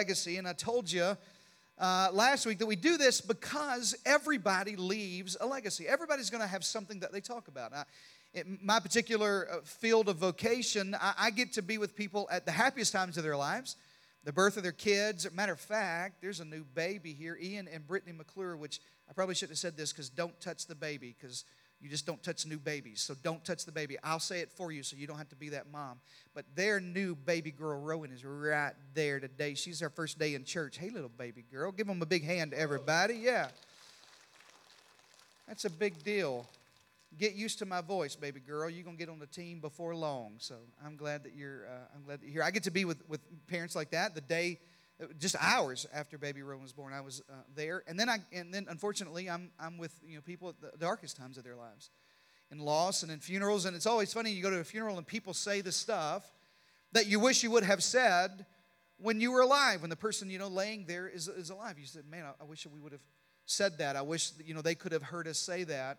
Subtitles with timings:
[0.00, 0.38] Legacy.
[0.38, 1.14] And I told you
[1.78, 5.86] uh, last week that we do this because everybody leaves a legacy.
[5.86, 7.72] Everybody's going to have something that they talk about.
[7.72, 7.84] Now,
[8.32, 12.46] in my particular uh, field of vocation, I, I get to be with people at
[12.46, 13.76] the happiest times of their lives
[14.24, 15.30] the birth of their kids.
[15.34, 19.34] Matter of fact, there's a new baby here, Ian and Brittany McClure, which I probably
[19.34, 21.44] shouldn't have said this because don't touch the baby because
[21.80, 23.00] you just don't touch new babies.
[23.00, 23.96] So don't touch the baby.
[24.04, 26.00] I'll say it for you so you don't have to be that mom.
[26.34, 29.54] But their new baby girl, Rowan, is right there today.
[29.54, 30.76] She's her first day in church.
[30.76, 31.72] Hey, little baby girl.
[31.72, 33.14] Give them a big hand, everybody.
[33.14, 33.48] Yeah.
[35.48, 36.46] That's a big deal.
[37.18, 38.70] Get used to my voice, baby girl.
[38.70, 40.34] You're gonna get on the team before long.
[40.38, 41.66] So I'm glad that you're.
[41.66, 42.42] Uh, I'm glad that you're here.
[42.44, 44.14] I get to be with with parents like that.
[44.14, 44.60] The day
[45.18, 48.52] just hours after baby Rowan was born, I was uh, there, and then I and
[48.52, 51.90] then unfortunately I'm I'm with you know people at the darkest times of their lives,
[52.50, 55.06] in loss and in funerals, and it's always funny you go to a funeral and
[55.06, 56.24] people say the stuff
[56.92, 58.46] that you wish you would have said
[58.98, 61.78] when you were alive, when the person you know laying there is is alive.
[61.78, 63.04] You said, man, I, I wish we would have
[63.46, 63.96] said that.
[63.96, 65.98] I wish you know they could have heard us say that.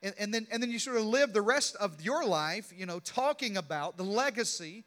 [0.00, 2.86] And, and then and then you sort of live the rest of your life, you
[2.86, 4.84] know, talking about the legacy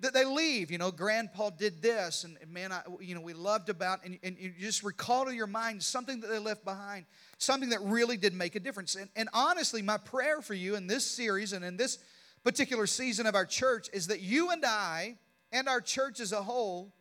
[0.00, 0.70] that they leave.
[0.70, 4.36] You know, Grandpa did this, and, man, I, you know, we loved about, and, and
[4.38, 7.06] you just recall to your mind something that they left behind,
[7.38, 8.94] something that really did make a difference.
[8.94, 11.98] And, and honestly, my prayer for you in this series and in this
[12.44, 15.16] particular season of our church is that you and I
[15.50, 16.92] and our church as a whole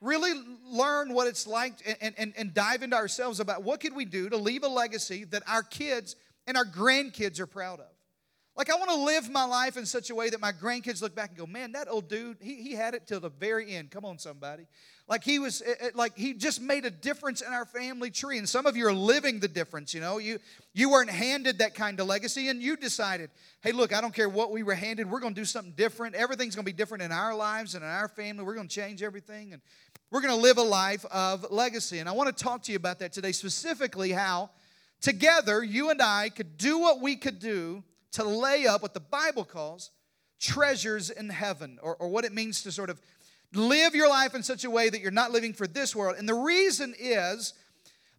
[0.00, 0.32] really
[0.64, 4.28] learn what it's like and, and, and dive into ourselves about what could we do
[4.28, 7.91] to leave a legacy that our kids and our grandkids are proud of.
[8.54, 11.14] Like, I want to live my life in such a way that my grandkids look
[11.14, 13.90] back and go, man, that old dude, he, he had it till the very end.
[13.90, 14.66] Come on, somebody.
[15.08, 18.36] Like, he was, it, it, like, he just made a difference in our family tree.
[18.36, 20.18] And some of you are living the difference, you know.
[20.18, 20.38] You,
[20.74, 23.30] you weren't handed that kind of legacy, and you decided,
[23.62, 25.10] hey, look, I don't care what we were handed.
[25.10, 26.14] We're going to do something different.
[26.14, 28.44] Everything's going to be different in our lives and in our family.
[28.44, 29.62] We're going to change everything, and
[30.10, 32.00] we're going to live a life of legacy.
[32.00, 34.50] And I want to talk to you about that today, specifically how
[35.00, 37.82] together you and I could do what we could do
[38.12, 39.90] to lay up what the Bible calls
[40.40, 43.00] treasures in heaven, or, or what it means to sort of
[43.54, 46.16] live your life in such a way that you're not living for this world.
[46.18, 47.54] And the reason is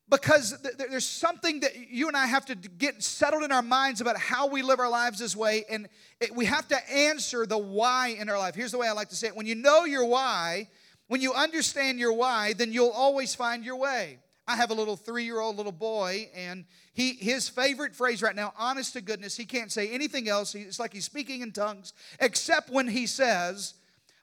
[0.10, 4.18] because there's something that you and I have to get settled in our minds about
[4.18, 5.88] how we live our lives this way, and
[6.20, 8.56] it, we have to answer the why in our life.
[8.56, 10.70] Here's the way I like to say it when you know your why,
[11.08, 14.20] when you understand your why, then you'll always find your way.
[14.48, 18.36] I have a little three year old little boy, and he, his favorite phrase right
[18.36, 20.54] now, honest to goodness, he can't say anything else.
[20.54, 23.76] It's like he's speaking in tongues, except when he says,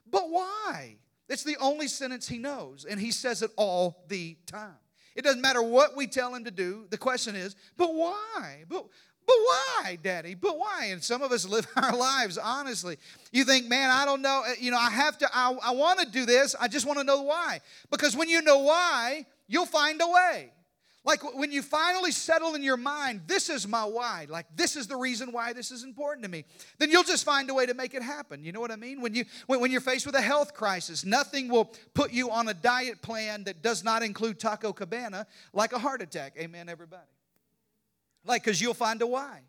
[0.09, 0.97] But why?
[1.27, 4.75] It's the only sentence he knows, and he says it all the time.
[5.15, 6.85] It doesn't matter what we tell him to do.
[6.89, 8.63] The question is, But why?
[8.69, 8.85] But,
[9.25, 10.35] but why, Daddy?
[10.35, 10.89] But why?
[10.91, 12.97] And some of us live our lives honestly.
[13.31, 14.43] You think, man, I don't know.
[14.45, 16.55] Uh, you know, I have to, I, I want to do this.
[16.59, 17.61] I just want to know why.
[17.89, 20.51] Because when you know why, you'll find a way.
[21.03, 24.85] Like when you finally settle in your mind, this is my why, like this is
[24.85, 26.45] the reason why this is important to me,
[26.77, 28.43] then you'll just find a way to make it happen.
[28.43, 29.01] You know what I mean?
[29.01, 32.47] When, you, when, when you're faced with a health crisis, nothing will put you on
[32.49, 36.35] a diet plan that does not include Taco Cabana like a heart attack.
[36.37, 37.01] Amen, everybody.
[38.23, 39.41] Like, because you'll find a why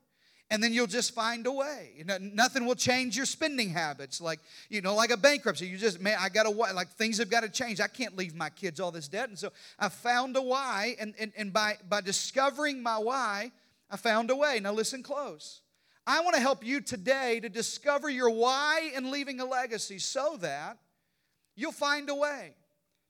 [0.53, 1.93] and then you'll just find a way.
[1.97, 4.21] You know, nothing will change your spending habits.
[4.21, 5.67] Like, you know, like a bankruptcy.
[5.67, 7.81] You just, man, I got to, like, things have got to change.
[7.81, 9.31] I can't leave my kids all this debt.
[9.31, 13.51] And so I found a why, and, and, and by, by discovering my why,
[13.91, 14.61] I found a way.
[14.61, 15.63] Now, listen close.
[16.07, 20.37] I want to help you today to discover your why in leaving a legacy so
[20.43, 20.77] that
[21.57, 22.53] you'll find a way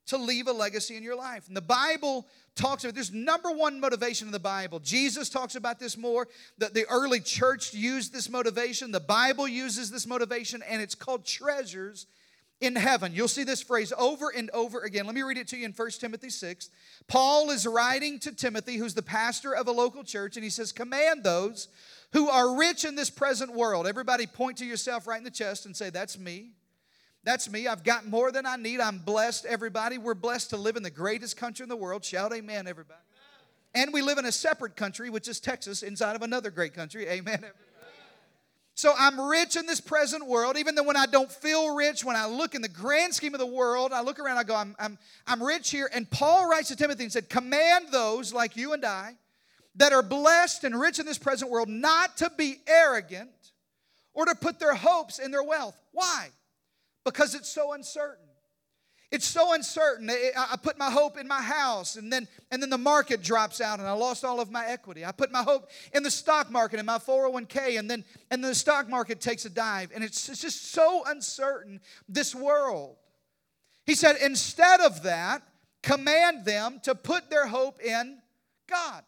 [0.07, 1.47] to leave a legacy in your life.
[1.49, 4.81] And the Bible talks about this number one motivation in the Bible.
[4.81, 6.29] Jesus talks about this more.
[6.59, 8.91] The, the early church used this motivation.
[8.91, 12.07] The Bible uses this motivation, and it's called treasures
[12.61, 13.13] in heaven.
[13.13, 15.05] You'll see this phrase over and over again.
[15.07, 16.71] Let me read it to you in 1 Timothy 6.
[17.09, 20.73] Paul is writing to Timothy, who's the pastor of a local church, and he says,
[20.73, 21.69] Command those
[22.13, 23.87] who are rich in this present world.
[23.87, 26.53] Everybody point to yourself right in the chest and say, That's me.
[27.25, 27.69] That's me.
[27.69, 28.81] I've got more than I need.
[28.81, 29.99] I'm blessed, everybody.
[29.99, 32.05] We're blessed to live in the greatest country in the world.
[32.05, 32.99] Shout amen, everybody.
[33.75, 33.87] Amen.
[33.87, 37.07] And we live in a separate country, which is Texas, inside of another great country.
[37.07, 37.57] Amen, everybody.
[38.75, 42.17] So I'm rich in this present world, even though when I don't feel rich, when
[42.17, 44.75] I look in the grand scheme of the world, I look around, I go, I'm,
[44.79, 45.91] I'm, I'm rich here.
[45.93, 49.15] And Paul writes to Timothy and said, Command those like you and I
[49.77, 53.31] that are blessed and rich in this present world not to be arrogant
[54.15, 55.79] or to put their hopes in their wealth.
[55.93, 56.31] Why?
[57.05, 58.27] Because it's so uncertain.
[59.13, 60.09] It's so uncertain.
[60.11, 63.79] I put my hope in my house, and then, and then the market drops out,
[63.79, 65.05] and I lost all of my equity.
[65.05, 68.51] I put my hope in the stock market and my 401k, and then, and then
[68.51, 69.91] the stock market takes a dive.
[69.95, 72.97] And it's, it's just so uncertain, this world.
[73.85, 75.43] He said, instead of that,
[75.83, 78.19] command them to put their hope in
[78.67, 79.05] God.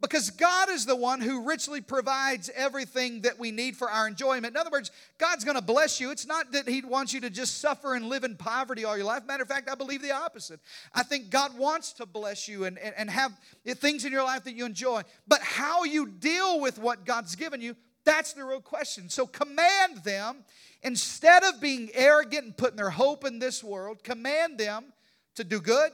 [0.00, 4.54] Because God is the one who richly provides everything that we need for our enjoyment.
[4.54, 6.10] In other words, God's going to bless you.
[6.10, 9.04] It's not that He wants you to just suffer and live in poverty all your
[9.04, 9.26] life.
[9.26, 10.60] Matter of fact, I believe the opposite.
[10.94, 13.32] I think God wants to bless you and, and, and have
[13.66, 15.02] things in your life that you enjoy.
[15.28, 19.10] But how you deal with what God's given you, that's the real question.
[19.10, 20.44] So command them,
[20.82, 24.94] instead of being arrogant and putting their hope in this world, command them
[25.34, 25.90] to do good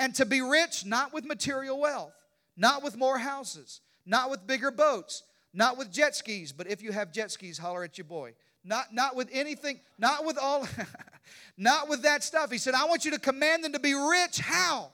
[0.00, 2.12] and to be rich, not with material wealth
[2.58, 5.22] not with more houses, not with bigger boats,
[5.54, 8.34] not with jet skis, but if you have jet skis, holler at your boy.
[8.64, 10.68] Not, not with anything, not with all,
[11.56, 12.50] not with that stuff.
[12.50, 14.40] He said, I want you to command them to be rich.
[14.40, 14.90] How?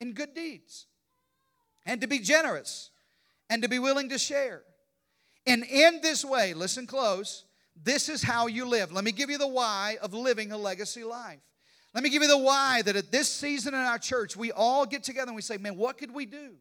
[0.00, 0.86] In good deeds.
[1.86, 2.90] And to be generous.
[3.48, 4.62] And to be willing to share.
[5.46, 7.44] And in this way, listen close,
[7.82, 8.92] this is how you live.
[8.92, 11.40] Let me give you the why of living a legacy life.
[11.94, 14.84] Let me give you the why that at this season in our church, we all
[14.84, 16.54] get together and we say, man, what could we do?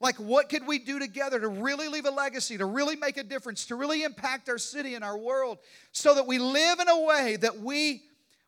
[0.00, 3.24] Like, what could we do together to really leave a legacy, to really make a
[3.24, 5.58] difference, to really impact our city and our world
[5.90, 8.02] so that we live in a way that we,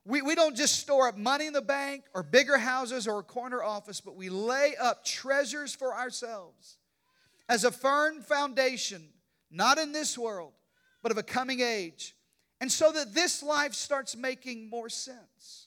[0.05, 3.25] we, we don't just store up money in the bank or bigger houses or a
[3.25, 6.79] corner office, but we lay up treasures for ourselves
[7.49, 9.09] as a firm foundation,
[9.51, 10.53] not in this world,
[11.03, 12.15] but of a coming age.
[12.61, 15.60] And so that this life starts making more sense.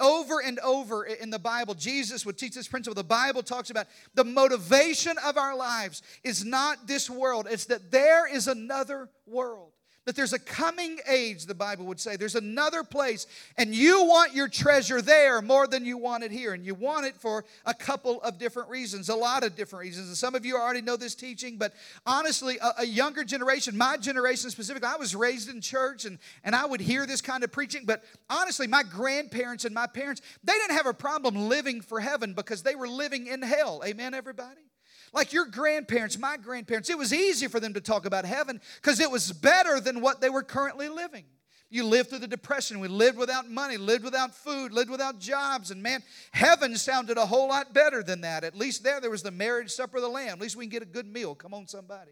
[0.00, 2.94] Over and over in the Bible, Jesus would teach this principle.
[2.94, 7.90] The Bible talks about the motivation of our lives is not this world, it's that
[7.90, 9.72] there is another world
[10.06, 12.16] that there's a coming age, the Bible would say.
[12.16, 13.26] There's another place,
[13.58, 16.54] and you want your treasure there more than you want it here.
[16.54, 20.08] And you want it for a couple of different reasons, a lot of different reasons.
[20.08, 21.74] And some of you already know this teaching, but
[22.06, 26.54] honestly, a, a younger generation, my generation specifically, I was raised in church and, and
[26.54, 27.82] I would hear this kind of preaching.
[27.84, 32.32] But honestly, my grandparents and my parents, they didn't have a problem living for heaven
[32.32, 33.82] because they were living in hell.
[33.84, 34.69] Amen, everybody?
[35.12, 39.00] Like your grandparents, my grandparents, it was easy for them to talk about heaven because
[39.00, 41.24] it was better than what they were currently living.
[41.72, 42.80] You lived through the depression.
[42.80, 45.70] We lived without money, lived without food, lived without jobs.
[45.70, 46.02] And man,
[46.32, 48.42] heaven sounded a whole lot better than that.
[48.42, 50.34] At least there, there was the marriage supper of the Lamb.
[50.34, 51.36] At least we can get a good meal.
[51.36, 52.10] Come on, somebody.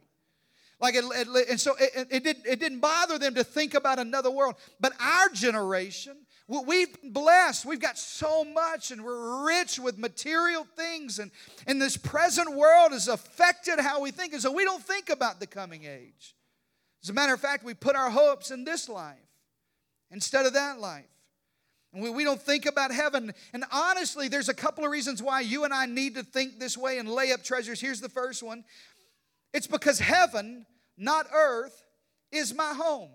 [0.81, 3.99] Like it, it and so it, it, did, it didn't bother them to think about
[3.99, 4.55] another world.
[4.79, 6.17] But our generation,
[6.49, 7.67] We've been blessed.
[7.67, 11.19] We've got so much and we're rich with material things.
[11.19, 11.31] And,
[11.67, 14.33] and this present world has affected how we think.
[14.33, 16.35] And so we don't think about the coming age.
[17.03, 19.17] As a matter of fact, we put our hopes in this life
[20.11, 21.05] instead of that life.
[21.93, 23.33] And we, we don't think about heaven.
[23.53, 26.79] And honestly, there's a couple of reasons why you and I need to think this
[26.79, 27.79] way and lay up treasures.
[27.79, 28.65] Here's the first one
[29.53, 30.65] it's because heaven,
[30.97, 31.85] not earth,
[32.33, 33.11] is my home.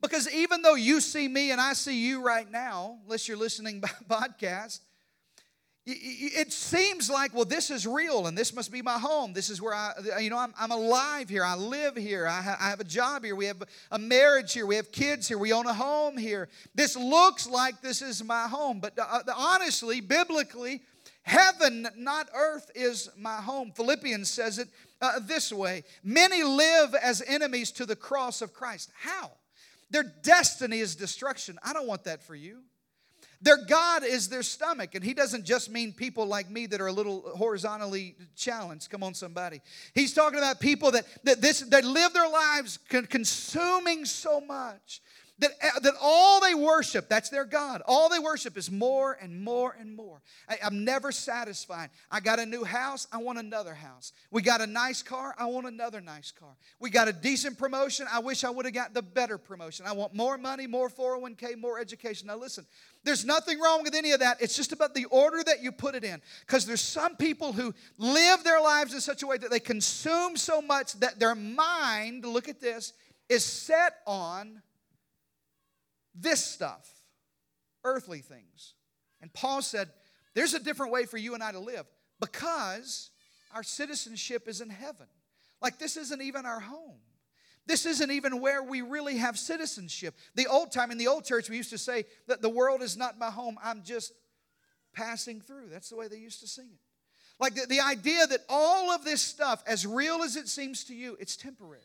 [0.00, 3.80] Because even though you see me and I see you right now, unless you're listening
[3.80, 4.80] by podcast,
[5.90, 9.32] it seems like, well, this is real and this must be my home.
[9.32, 11.42] This is where I, you know, I'm, I'm alive here.
[11.42, 12.26] I live here.
[12.26, 13.34] I, ha- I have a job here.
[13.34, 14.66] We have a marriage here.
[14.66, 15.38] We have kids here.
[15.38, 16.50] We own a home here.
[16.74, 18.80] This looks like this is my home.
[18.80, 20.82] But uh, honestly, biblically,
[21.22, 23.72] heaven, not earth, is my home.
[23.74, 24.68] Philippians says it
[25.00, 28.90] uh, this way Many live as enemies to the cross of Christ.
[29.00, 29.30] How?
[29.90, 31.58] Their destiny is destruction.
[31.62, 32.62] I don't want that for you.
[33.40, 34.94] Their God is their stomach.
[34.94, 38.90] And he doesn't just mean people like me that are a little horizontally challenged.
[38.90, 39.60] Come on, somebody.
[39.94, 45.00] He's talking about people that, that, this, that live their lives consuming so much
[45.40, 47.82] that, uh, that all they worship, that's their God.
[47.86, 50.20] All they worship is more and more and more.
[50.48, 51.90] I, am never satisfied.
[52.10, 54.12] I got a new house, I want another house.
[54.30, 56.56] We got a nice car, I want another nice car.
[56.80, 59.86] We got a decent promotion, I wish I would have got the better promotion.
[59.86, 62.26] I want more money, more 401k, more education.
[62.26, 62.66] Now, listen,
[63.04, 64.38] there's nothing wrong with any of that.
[64.40, 66.20] It's just about the order that you put it in.
[66.46, 70.36] Because there's some people who live their lives in such a way that they consume
[70.36, 72.92] so much that their mind, look at this,
[73.28, 74.62] is set on
[76.20, 76.88] this stuff,
[77.84, 78.74] earthly things.
[79.20, 79.88] And Paul said,
[80.34, 81.86] There's a different way for you and I to live
[82.20, 83.10] because
[83.54, 85.06] our citizenship is in heaven.
[85.60, 87.00] Like, this isn't even our home.
[87.66, 90.14] This isn't even where we really have citizenship.
[90.34, 92.96] The old time, in the old church, we used to say that the world is
[92.96, 94.12] not my home, I'm just
[94.94, 95.68] passing through.
[95.70, 96.80] That's the way they used to sing it.
[97.38, 100.94] Like the, the idea that all of this stuff, as real as it seems to
[100.94, 101.82] you, it's temporary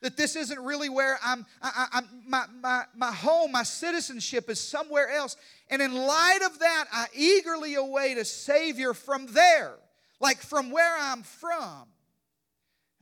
[0.00, 4.60] that this isn't really where I'm, I, I, my, my, my home, my citizenship is
[4.60, 5.36] somewhere else.
[5.68, 9.74] And in light of that, I eagerly await a Savior from there,
[10.20, 11.88] like from where I'm from.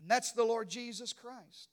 [0.00, 1.68] And that's the Lord Jesus Christ.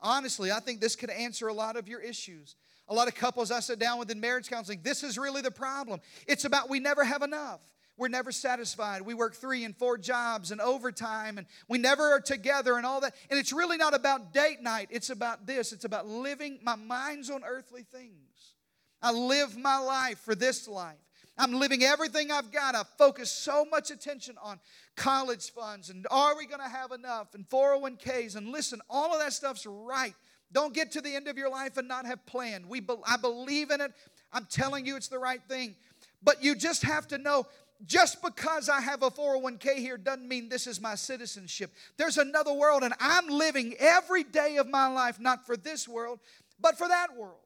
[0.00, 2.56] Honestly, I think this could answer a lot of your issues.
[2.88, 5.50] A lot of couples I sit down with in marriage counseling, this is really the
[5.50, 6.00] problem.
[6.26, 7.60] It's about we never have enough.
[8.00, 9.02] We're never satisfied.
[9.02, 13.02] We work three and four jobs and overtime, and we never are together and all
[13.02, 13.14] that.
[13.28, 14.88] And it's really not about date night.
[14.90, 15.74] It's about this.
[15.74, 18.54] It's about living my mind's on earthly things.
[19.02, 20.96] I live my life for this life.
[21.36, 22.74] I'm living everything I've got.
[22.74, 24.60] I focus so much attention on
[24.96, 29.20] college funds and are we going to have enough and 401ks and listen, all of
[29.20, 30.14] that stuff's right.
[30.52, 32.66] Don't get to the end of your life and not have planned.
[32.66, 33.92] We be, I believe in it.
[34.32, 35.76] I'm telling you it's the right thing.
[36.22, 37.46] But you just have to know
[37.86, 41.72] just because I have a 401k here doesn't mean this is my citizenship.
[41.96, 46.20] There's another world, and I'm living every day of my life not for this world,
[46.60, 47.40] but for that world.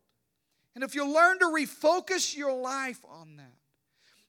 [0.74, 3.53] And if you learn to refocus your life on that,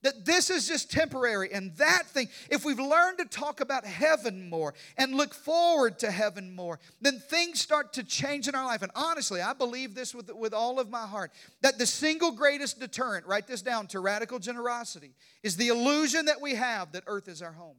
[0.06, 4.48] that this is just temporary and that thing, if we've learned to talk about heaven
[4.48, 8.84] more and look forward to heaven more, then things start to change in our life.
[8.84, 11.32] And honestly, I believe this with, with all of my heart
[11.62, 16.40] that the single greatest deterrent, write this down, to radical generosity is the illusion that
[16.40, 17.76] we have that earth is our home.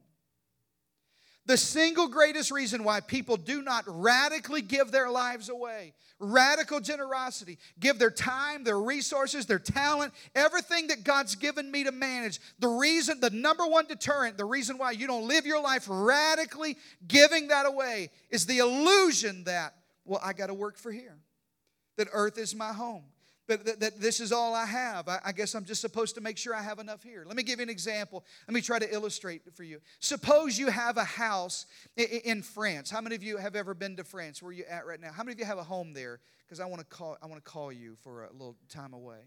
[1.47, 7.57] The single greatest reason why people do not radically give their lives away, radical generosity,
[7.79, 12.41] give their time, their resources, their talent, everything that God's given me to manage.
[12.59, 16.77] The reason, the number one deterrent, the reason why you don't live your life radically
[17.07, 19.73] giving that away is the illusion that,
[20.03, 21.15] well, I got to work for here,
[21.95, 23.05] that earth is my home
[23.47, 25.07] but that, that, this is all I have.
[25.07, 27.23] I, I, guess I'm just supposed to make sure I have enough here.
[27.25, 28.25] Let me give you an example.
[28.47, 29.79] Let me try to illustrate for you.
[29.99, 32.89] Suppose you have a house in, in France.
[32.89, 34.41] How many of you have ever been to France?
[34.41, 35.11] Where are you at right now?
[35.11, 36.19] How many of you have a home there?
[36.45, 37.17] Because I want to call.
[37.21, 39.19] I want to call you for a little time away.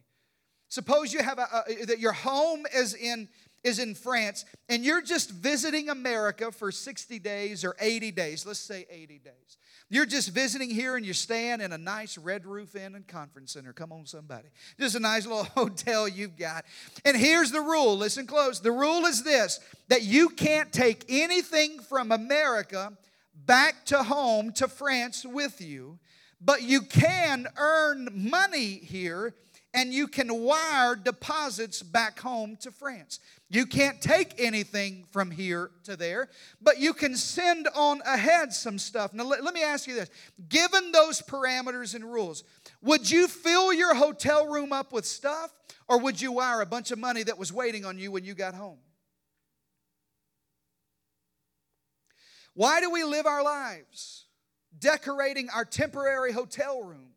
[0.68, 3.28] Suppose you have a, a that your home is in
[3.62, 8.46] is in France and you're just visiting America for 60 days or 80 days.
[8.46, 9.58] Let's say 80 days.
[9.88, 13.52] You're just visiting here and you're staying in a nice red roof inn and conference
[13.52, 13.72] center.
[13.72, 14.48] Come on, somebody.
[14.78, 16.64] Just a nice little hotel you've got.
[17.04, 18.60] And here's the rule listen close.
[18.60, 22.92] The rule is this that you can't take anything from America
[23.34, 25.98] back to home to France with you,
[26.40, 29.34] but you can earn money here
[29.72, 33.20] and you can wire deposits back home to France.
[33.48, 36.28] You can't take anything from here to there,
[36.60, 39.14] but you can send on ahead some stuff.
[39.14, 40.10] Now, let, let, me ask you this
[40.48, 42.42] given those parameters and rules,
[42.82, 45.52] would you fill your hotel room up with stuff,
[45.88, 48.34] or would you wire a bunch of money that was waiting on you when you
[48.34, 48.78] got home?
[52.54, 54.26] Why do we live our lives
[54.76, 57.10] decorating our temporary hotel room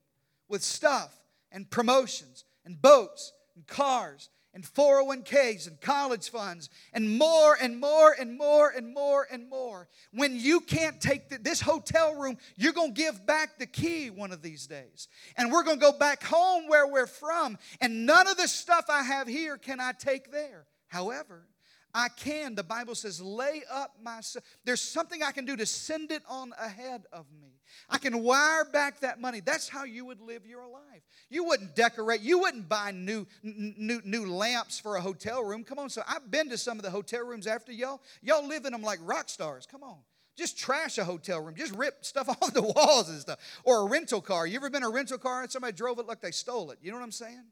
[0.48, 1.23] with stuff
[1.54, 8.16] and promotions and boats and cars and 401ks and college funds and more and more
[8.20, 9.88] and more and more and more.
[10.12, 14.10] When you can't take the, this hotel room, you're going to give back the key
[14.10, 15.08] one of these days.
[15.38, 17.58] And we're going to go back home where we're from.
[17.82, 20.66] And none of the stuff I have here can I take there.
[20.88, 21.48] However,
[21.94, 24.22] I can, the Bible says, lay up my.
[24.66, 27.60] There's something I can do to send it on ahead of me.
[27.90, 29.42] I can wire back that money.
[29.42, 31.04] That's how you would live your life.
[31.30, 35.64] You wouldn't decorate, you wouldn't buy new, new, new lamps for a hotel room.
[35.64, 38.02] Come on, so I've been to some of the hotel rooms after y'all.
[38.22, 39.68] Y'all live in them like rock stars.
[39.70, 39.98] Come on.
[40.36, 41.54] Just trash a hotel room.
[41.56, 43.40] Just rip stuff off the walls and stuff.
[43.64, 44.48] Or a rental car.
[44.48, 46.80] You ever been a rental car and somebody drove it like they stole it?
[46.82, 47.46] You know what I'm saying?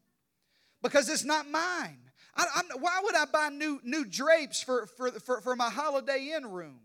[0.82, 1.98] Because it's not mine.
[2.34, 6.46] I, why would I buy new, new drapes for, for, for, for my Holiday Inn
[6.50, 6.80] room?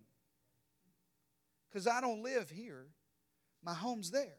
[1.70, 2.88] Because I don't live here,
[3.63, 4.36] my home's there.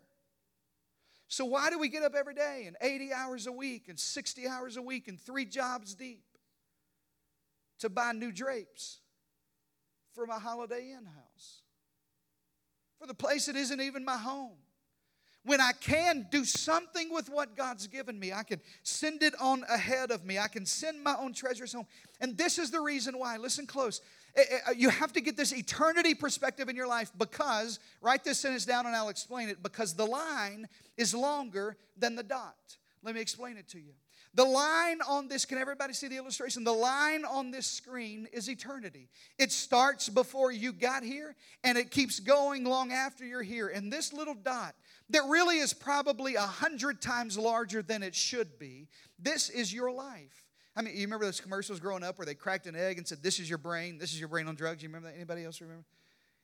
[1.28, 4.48] So, why do we get up every day and 80 hours a week and 60
[4.48, 6.24] hours a week and three jobs deep
[7.80, 9.00] to buy new drapes
[10.14, 11.62] for my Holiday Inn house?
[12.98, 14.56] For the place that isn't even my home
[15.44, 19.64] when I can do something with what God's given me, I can send it on
[19.70, 20.38] ahead of me.
[20.38, 21.86] I can send my own treasures home.
[22.20, 23.36] And this is the reason why.
[23.36, 24.00] Listen close.
[24.36, 28.24] Eh, eh, uh, you have to get this eternity perspective in your life because, write
[28.24, 32.56] this sentence down and I'll explain it, because the line is longer than the dot.
[33.02, 33.92] Let me explain it to you.
[34.38, 36.62] The line on this, can everybody see the illustration?
[36.62, 39.08] The line on this screen is eternity.
[39.36, 43.66] It starts before you got here and it keeps going long after you're here.
[43.66, 44.76] And this little dot
[45.10, 48.86] that really is probably a hundred times larger than it should be,
[49.18, 50.44] this is your life.
[50.76, 53.20] I mean, you remember those commercials growing up where they cracked an egg and said,
[53.20, 54.84] This is your brain, this is your brain on drugs?
[54.84, 55.16] You remember that?
[55.16, 55.84] Anybody else remember?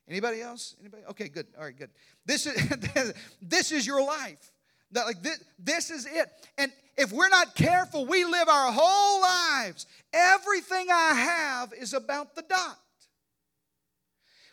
[0.09, 0.75] Anybody else?
[0.81, 1.05] Anybody?
[1.11, 1.47] Okay, good.
[1.57, 1.91] All right, good.
[2.27, 4.51] This is this is your life.
[4.95, 6.29] That like this, this is it.
[6.57, 9.87] And if we're not careful, we live our whole lives.
[10.13, 12.79] Everything I have is about the dot.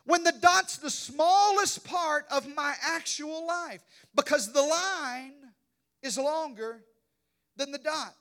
[0.06, 3.82] when the dot's the smallest part of my actual life
[4.16, 5.34] because the line
[6.02, 6.82] is longer
[7.56, 8.16] than the dot.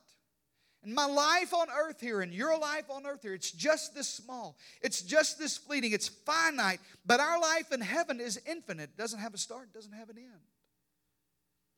[0.83, 4.09] And my life on earth here and your life on earth here, it's just this
[4.09, 4.57] small.
[4.81, 5.93] It's just this fleeting.
[5.93, 6.81] It's finite.
[7.05, 8.91] But our life in heaven is infinite.
[8.91, 10.41] It doesn't have a start, doesn't have an end.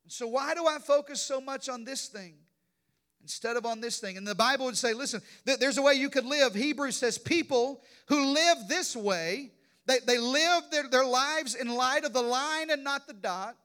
[0.05, 2.35] And so, why do I focus so much on this thing
[3.21, 4.17] instead of on this thing?
[4.17, 6.55] And the Bible would say, listen, there's a way you could live.
[6.55, 9.53] Hebrews says, people who live this way,
[9.87, 13.57] they, they live their, their lives in light of the line and not the dot.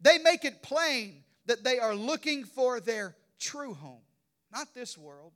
[0.00, 4.02] They make it plain that they are looking for their true home
[4.52, 5.32] not this world.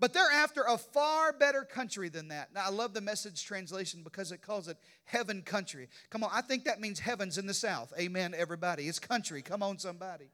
[0.00, 2.52] But they're after a far better country than that.
[2.52, 5.88] Now, I love the message translation because it calls it heaven country.
[6.10, 7.92] Come on, I think that means heaven's in the south.
[7.98, 8.88] Amen, everybody.
[8.88, 9.40] It's country.
[9.40, 10.26] Come on, somebody.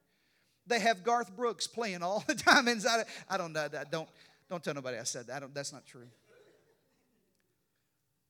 [0.67, 3.05] They have Garth Brooks playing all the time inside.
[3.29, 3.69] I don't know.
[3.91, 4.09] Don't,
[4.49, 5.37] don't tell nobody I said that.
[5.37, 6.07] I don't, that's not true.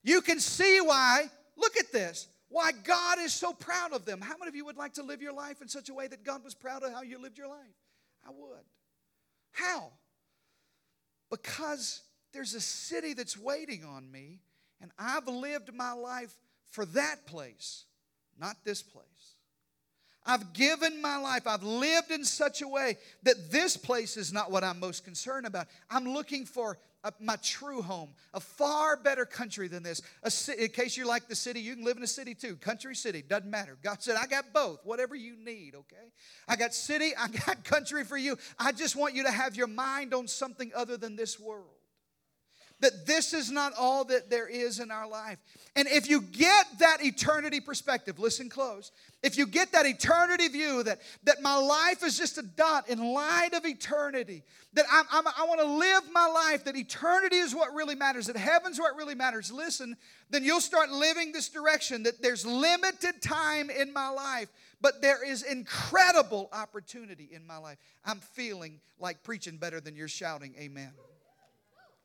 [0.02, 4.20] You can see why, look at this, why God is so proud of them.
[4.20, 6.25] How many of you would like to live your life in such a way that
[6.25, 7.58] God was proud of how you lived your life?
[8.26, 8.64] I would.
[9.52, 9.92] How?
[11.30, 14.40] Because there's a city that's waiting on me,
[14.80, 16.34] and I've lived my life
[16.70, 17.84] for that place,
[18.38, 19.04] not this place.
[20.30, 24.52] I've given my life, I've lived in such a way that this place is not
[24.52, 25.66] what I'm most concerned about.
[25.90, 30.02] I'm looking for a, my true home, a far better country than this.
[30.22, 32.54] A, in case you like the city, you can live in a city too.
[32.54, 33.76] Country, city, doesn't matter.
[33.82, 36.12] God said, I got both, whatever you need, okay?
[36.46, 38.38] I got city, I got country for you.
[38.56, 41.79] I just want you to have your mind on something other than this world
[42.80, 45.38] that this is not all that there is in our life.
[45.76, 48.90] And if you get that eternity perspective, listen close.
[49.22, 52.99] If you get that eternity view that, that my life is just a dot in
[52.99, 57.54] light of eternity, that I'm, I'm, i want to live my life, that eternity is
[57.54, 59.97] what really matters, that heaven's what really matters, listen,
[60.30, 64.49] then you'll start living this direction that there's limited time in my life,
[64.80, 67.78] but there is incredible opportunity in my life.
[68.04, 70.93] I'm feeling like preaching better than you're shouting, Amen.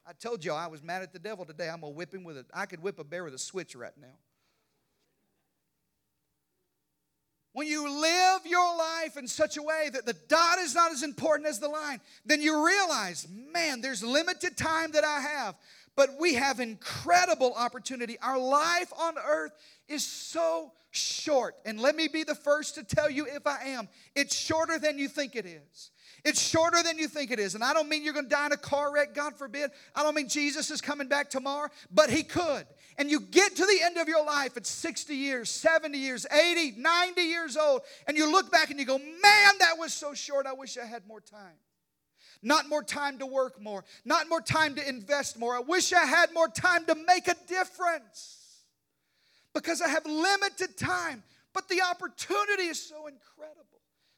[0.07, 1.69] I told y'all I was mad at the devil today.
[1.69, 3.97] I'm to whip him with a I could whip a bear with a switch right
[3.99, 4.17] now.
[7.53, 11.03] When you live your life in such a way that the dot is not as
[11.03, 15.55] important as the line, then you realize, man, there's limited time that I have,
[15.95, 18.17] but we have incredible opportunity.
[18.21, 19.53] Our life on earth
[19.87, 21.55] is so short.
[21.65, 24.99] And let me be the first to tell you if I am, it's shorter than
[24.99, 25.91] you think it is.
[26.25, 27.53] It's shorter than you think it is.
[27.53, 29.69] And I don't mean you're going to die in a car wreck, God forbid.
[29.95, 32.65] I don't mean Jesus is coming back tomorrow, but He could.
[32.97, 36.79] And you get to the end of your life at 60 years, 70 years, 80,
[36.79, 40.47] 90 years old, and you look back and you go, man, that was so short.
[40.47, 41.53] I wish I had more time.
[42.41, 45.55] Not more time to work more, not more time to invest more.
[45.55, 48.63] I wish I had more time to make a difference
[49.53, 51.23] because I have limited time.
[51.53, 53.75] But the opportunity is so incredible.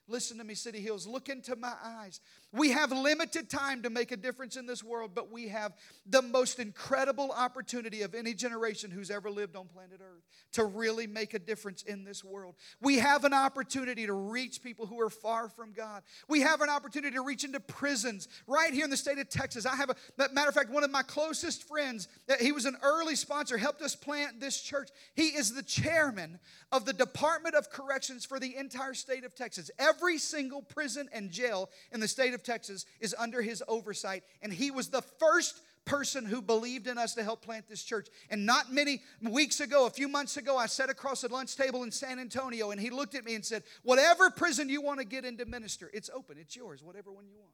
[0.08, 1.06] Listen to me, City Hills.
[1.06, 2.22] Look into my eyes.
[2.54, 5.74] We have limited time to make a difference in this world, but we have
[6.06, 11.08] the most incredible opportunity of any generation who's ever lived on planet Earth to really
[11.08, 12.56] make a difference in this world.
[12.82, 16.04] We have an opportunity to reach people who are far from God.
[16.30, 19.66] We have an opportunity to reach into prisons right here in the state of Texas.
[19.66, 19.96] I have a
[20.32, 23.82] matter of fact, one of my closest friends, uh, he was an early sponsor, helped
[23.82, 24.90] us plant this church.
[25.16, 26.40] He is the chairman
[26.72, 29.70] of the Department of Corrections for the entire state of Texas.
[29.78, 34.52] Every single prison and jail in the state of Texas is under his oversight, and
[34.52, 38.08] he was the first person who believed in us to help plant this church.
[38.30, 41.84] And not many weeks ago, a few months ago, I sat across a lunch table
[41.84, 45.06] in San Antonio, and he looked at me and said, Whatever prison you want to
[45.06, 47.54] get into minister, it's open, it's yours, whatever one you want.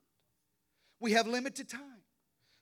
[0.99, 2.01] We have limited time,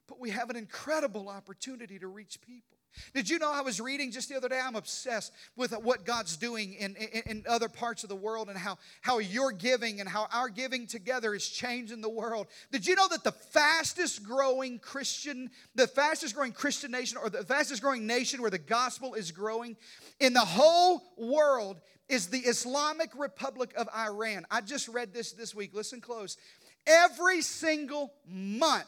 [0.08, 2.78] but we have an incredible opportunity to reach people.
[3.14, 4.60] Did you know I was reading just the other day?
[4.62, 8.58] I'm obsessed with what God's doing in, in, in, other parts of the world and
[8.58, 12.48] how, how you're giving and how our giving together is changing the world.
[12.72, 17.44] Did you know that the fastest growing Christian, the fastest growing Christian nation, or the
[17.44, 19.78] fastest growing nation where the gospel is growing
[20.20, 24.46] in the whole world is the Islamic Republic of Iran?
[24.52, 25.74] I just read this this week.
[25.74, 26.38] Listen close.
[26.86, 28.88] Every single month,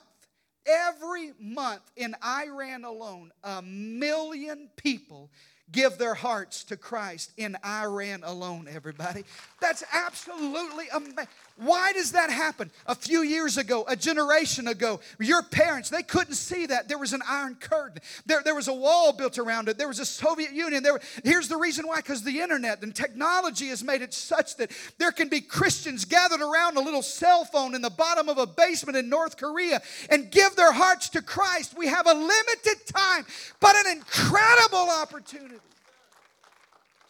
[0.65, 5.29] Every month in Iran alone, a million people
[5.71, 9.23] give their hearts to Christ in Iran alone, everybody.
[9.59, 11.27] That's absolutely amazing.
[11.57, 12.71] Why does that happen?
[12.87, 16.87] A few years ago, a generation ago, your parents, they couldn't see that.
[16.87, 19.99] There was an iron curtain, there, there was a wall built around it, there was
[19.99, 20.81] a Soviet Union.
[20.81, 24.71] There, here's the reason why because the internet and technology has made it such that
[24.97, 28.47] there can be Christians gathered around a little cell phone in the bottom of a
[28.47, 31.77] basement in North Korea and give their hearts to Christ.
[31.77, 33.25] We have a limited time,
[33.59, 35.55] but an incredible opportunity.
[35.55, 35.59] To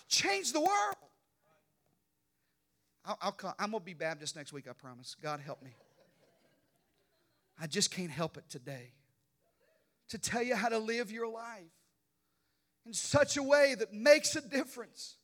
[0.10, 0.96] change the world.
[3.06, 5.16] I'll, I'll come, I'm going to be Baptist next week, I promise.
[5.22, 5.76] God help me.
[7.60, 8.94] I just can't help it today
[10.10, 11.64] to tell you how to live your life
[12.86, 15.16] in such a way that makes a difference.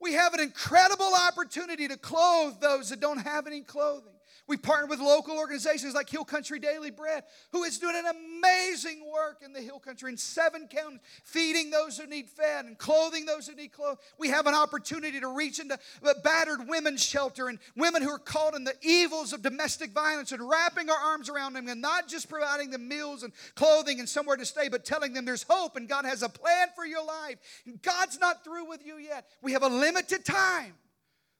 [0.00, 4.13] We have an incredible opportunity to clothe those that don't have any clothing.
[4.46, 9.02] We partner with local organizations like Hill Country Daily Bread, who is doing an amazing
[9.10, 13.24] work in the Hill Country in seven counties, feeding those who need fed and clothing
[13.24, 13.96] those who need clothes.
[14.18, 18.18] We have an opportunity to reach into a battered women's shelter and women who are
[18.18, 22.06] caught in the evils of domestic violence and wrapping our arms around them and not
[22.06, 25.76] just providing them meals and clothing and somewhere to stay, but telling them there's hope
[25.76, 27.38] and God has a plan for your life.
[27.64, 29.26] And God's not through with you yet.
[29.40, 30.74] We have a limited time,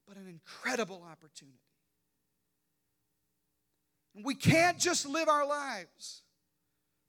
[0.08, 1.58] but an incredible opportunity.
[4.22, 6.22] We can't just live our lives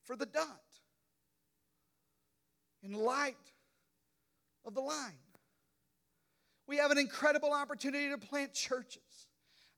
[0.04, 0.62] for the dot
[2.82, 3.36] in light
[4.66, 5.14] of the line.
[6.68, 9.02] We have an incredible opportunity to plant churches.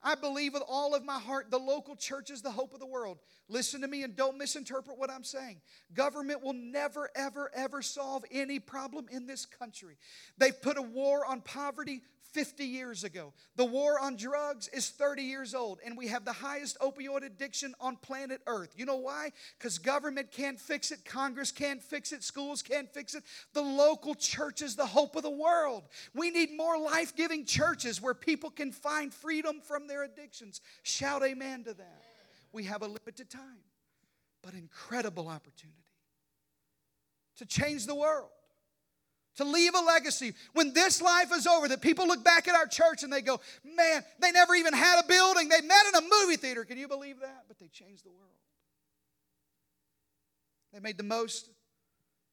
[0.01, 2.85] I believe with all of my heart the local church is the hope of the
[2.85, 3.19] world.
[3.49, 5.59] Listen to me and don't misinterpret what I'm saying.
[5.93, 9.97] Government will never, ever, ever solve any problem in this country.
[10.37, 13.33] They've put a war on poverty 50 years ago.
[13.55, 17.73] The war on drugs is 30 years old, and we have the highest opioid addiction
[17.79, 18.73] on planet Earth.
[18.75, 19.31] You know why?
[19.57, 23.23] Because government can't fix it, Congress can't fix it, schools can't fix it.
[23.53, 25.83] The local church is the hope of the world.
[26.13, 30.61] We need more life giving churches where people can find freedom from their addictions.
[30.83, 32.03] Shout amen to that.
[32.51, 33.63] We have a limited time,
[34.41, 35.83] but incredible opportunity
[37.37, 38.29] to change the world
[39.38, 40.34] to leave a legacy.
[40.54, 43.39] When this life is over that people look back at our church and they go
[43.63, 45.50] man they never even had a building.
[45.50, 46.65] They met in a movie theater.
[46.65, 47.45] Can you believe that?
[47.47, 48.32] But they changed the world.
[50.73, 51.50] They made the most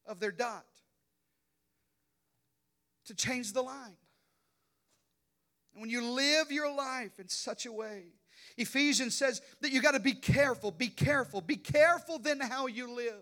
[0.05, 0.65] of their dot
[3.05, 3.97] to change the line.
[5.73, 8.13] And when you live your life in such a way
[8.57, 12.93] Ephesians says that you got to be careful, be careful, be careful then how you
[12.93, 13.13] live.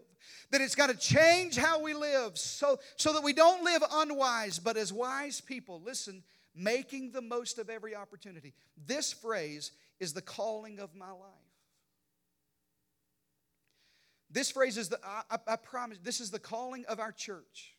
[0.51, 4.59] That it's got to change how we live so, so that we don't live unwise,
[4.59, 5.81] but as wise people.
[5.83, 6.23] Listen,
[6.55, 8.53] making the most of every opportunity.
[8.85, 11.29] This phrase is the calling of my life.
[14.29, 17.75] This phrase is the, I, I, promise, this is the calling of our church.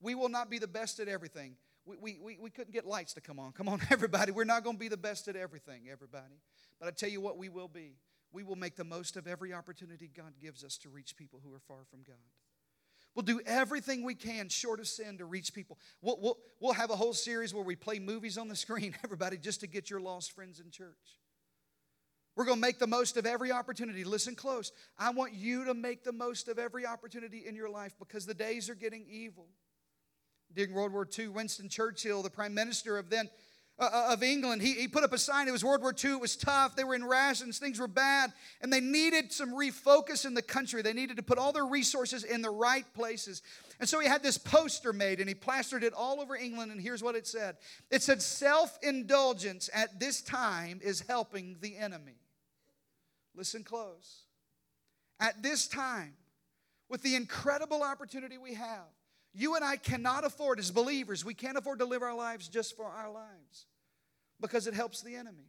[0.00, 1.56] We will not be the best at everything.
[1.84, 3.52] We, we, we, we couldn't get lights to come on.
[3.52, 4.32] Come on, everybody.
[4.32, 6.40] We're not going to be the best at everything, everybody.
[6.80, 7.96] But I tell you what, we will be.
[8.32, 11.52] We will make the most of every opportunity God gives us to reach people who
[11.52, 12.16] are far from God.
[13.14, 15.78] We'll do everything we can, short of sin, to reach people.
[16.00, 19.36] We'll, we'll, we'll have a whole series where we play movies on the screen, everybody,
[19.36, 21.18] just to get your lost friends in church.
[22.34, 24.04] We're going to make the most of every opportunity.
[24.04, 24.72] Listen close.
[24.98, 28.32] I want you to make the most of every opportunity in your life because the
[28.32, 29.48] days are getting evil.
[30.54, 33.28] During World War II, Winston Churchill, the prime minister of then
[33.82, 35.48] uh, of England, he, he put up a sign.
[35.48, 36.12] It was World War II.
[36.12, 36.76] It was tough.
[36.76, 37.58] They were in rations.
[37.58, 38.32] Things were bad.
[38.60, 40.82] And they needed some refocus in the country.
[40.82, 43.42] They needed to put all their resources in the right places.
[43.80, 46.70] And so he had this poster made and he plastered it all over England.
[46.70, 47.56] And here's what it said
[47.90, 52.20] it said, Self indulgence at this time is helping the enemy.
[53.34, 54.26] Listen close.
[55.18, 56.14] At this time,
[56.88, 58.86] with the incredible opportunity we have,
[59.34, 62.76] you and I cannot afford, as believers, we can't afford to live our lives just
[62.76, 63.66] for our lives
[64.42, 65.46] because it helps the enemy.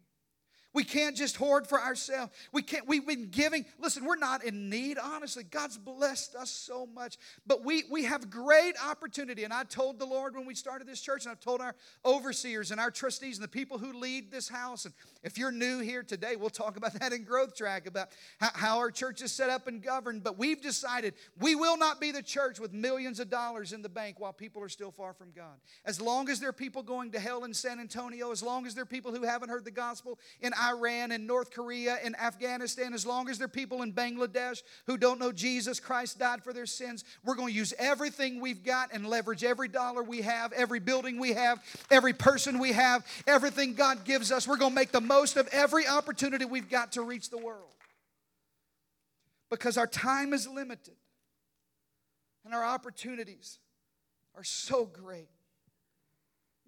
[0.74, 2.32] We can't just hoard for ourselves.
[2.52, 3.66] We can't, we've been giving.
[3.80, 5.44] Listen, we're not in need, honestly.
[5.44, 7.18] God's blessed us so much.
[7.46, 9.44] But we, we have great opportunity.
[9.44, 12.72] And I told the Lord when we started this church, and I've told our overseers
[12.72, 14.86] and our trustees and the people who lead this house.
[14.86, 18.10] And if you're new here today, we'll talk about that in Growth Track, about
[18.40, 20.24] how, our church is set up and governed.
[20.24, 23.90] But we've decided we will not be the church with millions of dollars in the
[23.90, 25.56] bank while people are still far from God.
[25.86, 28.76] As long as there are people going to hell in San Antonio, as long as
[28.76, 32.94] there are people who haven't heard the gospel in Iran and North Korea and Afghanistan,
[32.94, 36.52] as long as there are people in Bangladesh who don't know Jesus Christ died for
[36.52, 40.52] their sins, we're going to use everything we've got and leverage every dollar we have,
[40.52, 44.48] every building we have, every person we have, everything God gives us.
[44.48, 47.70] We're going to make the most of every opportunity we've got to reach the world.
[49.50, 50.96] Because our time is limited
[52.44, 53.60] and our opportunities
[54.36, 55.30] are so great.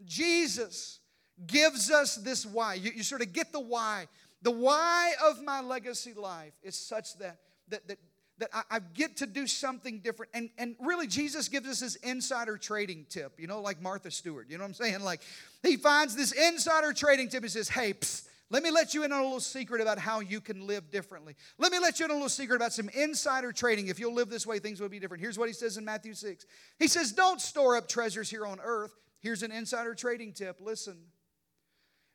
[0.04, 1.00] Jesus
[1.48, 2.76] gives us this why.
[2.76, 4.08] You, you sort of get the why.
[4.44, 7.98] The why of my legacy life is such that, that, that,
[8.38, 10.32] that I, I, get to do something different.
[10.36, 14.48] And, and really, Jesus gives us this insider trading tip, you know, like Martha Stewart.
[14.50, 15.02] You know what I'm saying?
[15.02, 15.22] Like,
[15.64, 19.12] he finds this insider trading tip and says, hey, psst, Let me let you in
[19.12, 21.36] on a little secret about how you can live differently.
[21.58, 23.88] Let me let you in on a little secret about some insider trading.
[23.88, 25.22] If you'll live this way, things will be different.
[25.22, 26.46] Here's what he says in Matthew 6.
[26.78, 28.94] He says, Don't store up treasures here on earth.
[29.20, 30.60] Here's an insider trading tip.
[30.62, 30.98] Listen.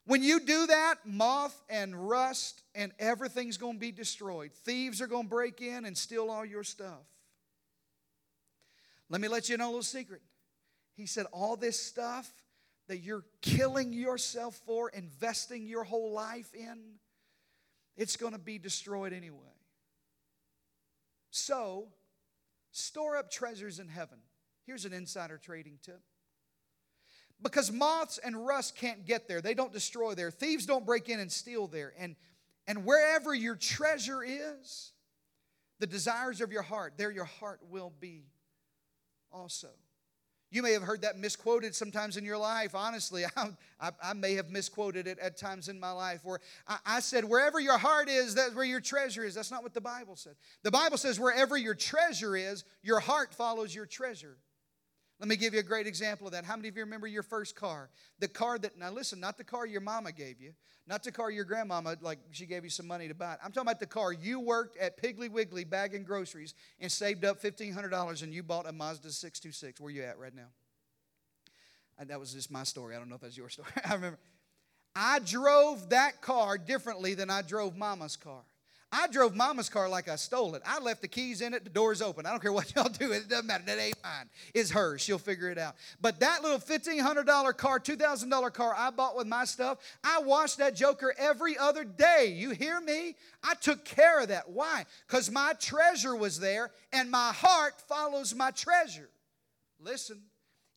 [0.06, 4.52] When you do that, moth and rust and everything's going to be destroyed.
[4.52, 7.06] Thieves are going to break in and steal all your stuff.
[9.08, 10.22] Let me let you in on a little secret.
[10.94, 12.30] He said, All this stuff
[12.90, 16.76] that you're killing yourself for, investing your whole life in,
[17.96, 19.38] it's going to be destroyed anyway.
[21.30, 21.86] So,
[22.72, 24.18] store up treasures in heaven.
[24.66, 26.00] Here's an insider trading tip.
[27.40, 30.32] Because moths and rust can't get there, they don't destroy there.
[30.32, 31.92] Thieves don't break in and steal there.
[31.96, 32.16] And,
[32.66, 34.90] and wherever your treasure is,
[35.78, 38.24] the desires of your heart, there your heart will be
[39.30, 39.68] also.
[40.50, 42.74] You may have heard that misquoted sometimes in your life.
[42.74, 46.78] Honestly, I, I, I may have misquoted it at times in my life where I,
[46.84, 49.34] I, said, wherever your heart is, that's where your treasure is.
[49.34, 50.34] That's not what the Bible said.
[50.62, 54.36] The Bible says, wherever your treasure is, your heart follows your treasure.
[55.20, 56.46] Let me give you a great example of that.
[56.46, 57.90] How many of you remember your first car?
[58.20, 60.54] The car that, now listen, not the car your mama gave you,
[60.86, 63.38] not the car your grandmama, like she gave you some money to buy it.
[63.44, 67.42] I'm talking about the car you worked at Piggly Wiggly bagging groceries and saved up
[67.42, 69.78] $1,500 and you bought a Mazda 626.
[69.78, 70.48] Where you at right now?
[71.98, 72.96] And that was just my story.
[72.96, 73.68] I don't know if that's your story.
[73.84, 74.18] I remember.
[74.96, 78.42] I drove that car differently than I drove mama's car.
[78.92, 80.62] I drove mama's car like I stole it.
[80.66, 82.26] I left the keys in it, the door's open.
[82.26, 83.64] I don't care what y'all do, it doesn't matter.
[83.66, 84.28] That ain't mine.
[84.52, 85.00] It's hers.
[85.00, 85.76] She'll figure it out.
[86.00, 90.74] But that little $1,500 car, $2,000 car I bought with my stuff, I washed that
[90.74, 92.34] joker every other day.
[92.36, 93.14] You hear me?
[93.44, 94.50] I took care of that.
[94.50, 94.84] Why?
[95.06, 99.10] Because my treasure was there and my heart follows my treasure.
[99.78, 100.20] Listen.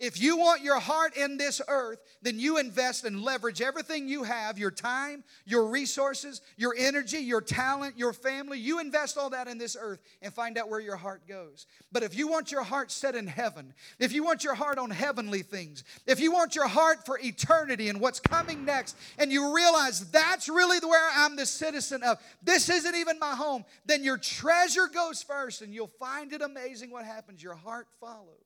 [0.04, 4.24] If you want your heart in this earth, then you invest and leverage everything you
[4.24, 8.60] have your time, your resources, your energy, your talent, your family.
[8.60, 11.68] You invest all that in this earth and find out where your heart goes.
[11.94, 14.90] But if you want your heart set in heaven, if you want your heart on
[14.90, 19.56] heavenly things, if you want your heart for eternity and what's coming next, and you
[19.56, 24.18] realize that's really where I'm the citizen of, this isn't even my home, then your
[24.18, 27.42] treasure goes first and you'll find it amazing what happens.
[27.42, 28.43] Your heart follows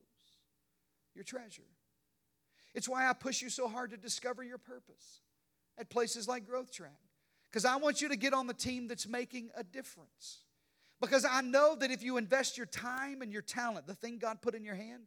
[1.17, 1.63] your treasure.
[2.73, 5.21] It's why I push you so hard to discover your purpose
[5.77, 6.99] at places like Growth Track.
[7.49, 10.43] Because I want you to get on the team that's making a difference.
[11.01, 14.41] Because I know that if you invest your time and your talent, the thing God
[14.41, 15.03] put in your hand,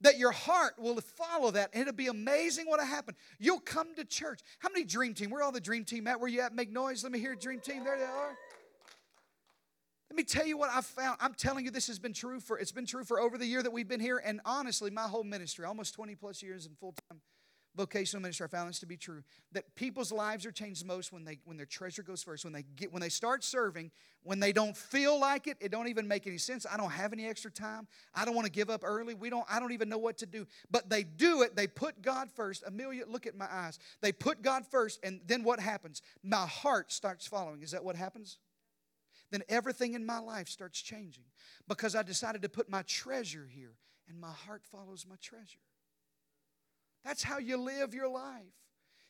[0.00, 3.14] that your heart will follow that and it'll be amazing what'll happen.
[3.38, 4.40] You'll come to church.
[4.58, 5.30] How many dream team?
[5.30, 6.18] Where all the dream team at?
[6.18, 6.54] Where you at?
[6.54, 7.02] Make noise.
[7.02, 7.84] Let me hear dream team.
[7.84, 8.36] There they are.
[10.14, 11.18] Let me tell you what I found.
[11.20, 13.64] I'm telling you, this has been true for it's been true for over the year
[13.64, 17.20] that we've been here, and honestly, my whole ministry, almost 20 plus years in full-time
[17.74, 19.24] vocational ministry, I found this to be true.
[19.50, 22.62] That people's lives are changed most when they when their treasure goes first, when they
[22.76, 23.90] get when they start serving,
[24.22, 26.64] when they don't feel like it, it don't even make any sense.
[26.72, 27.88] I don't have any extra time.
[28.14, 29.14] I don't want to give up early.
[29.14, 30.46] We don't, I don't even know what to do.
[30.70, 32.62] But they do it, they put God first.
[32.64, 33.80] Amelia, look at my eyes.
[34.00, 36.02] They put God first, and then what happens?
[36.22, 37.64] My heart starts following.
[37.64, 38.38] Is that what happens?
[39.34, 41.24] Then everything in my life starts changing
[41.66, 43.74] because I decided to put my treasure here
[44.08, 45.58] and my heart follows my treasure.
[47.04, 48.42] That's how you live your life